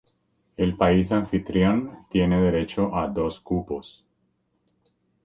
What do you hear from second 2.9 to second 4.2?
a dos cupos.